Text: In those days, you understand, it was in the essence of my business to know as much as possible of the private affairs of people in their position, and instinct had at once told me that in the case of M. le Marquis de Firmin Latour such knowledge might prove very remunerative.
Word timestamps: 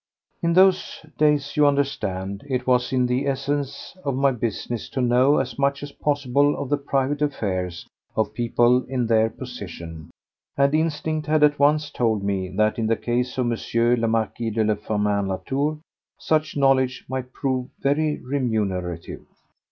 In 0.41 0.53
those 0.53 1.05
days, 1.19 1.55
you 1.55 1.67
understand, 1.67 2.43
it 2.49 2.65
was 2.65 2.91
in 2.91 3.05
the 3.05 3.27
essence 3.27 3.95
of 4.03 4.15
my 4.15 4.31
business 4.31 4.89
to 4.89 4.99
know 4.99 5.37
as 5.37 5.59
much 5.59 5.83
as 5.83 5.91
possible 5.91 6.59
of 6.59 6.69
the 6.69 6.77
private 6.77 7.21
affairs 7.21 7.85
of 8.15 8.33
people 8.33 8.83
in 8.85 9.05
their 9.05 9.29
position, 9.29 10.09
and 10.57 10.73
instinct 10.73 11.27
had 11.27 11.43
at 11.43 11.59
once 11.59 11.91
told 11.91 12.23
me 12.23 12.49
that 12.49 12.79
in 12.79 12.87
the 12.87 12.95
case 12.97 13.37
of 13.37 13.45
M. 13.51 13.99
le 14.01 14.07
Marquis 14.07 14.49
de 14.49 14.75
Firmin 14.75 15.27
Latour 15.27 15.77
such 16.17 16.57
knowledge 16.57 17.05
might 17.07 17.31
prove 17.31 17.67
very 17.83 18.17
remunerative. 18.25 19.21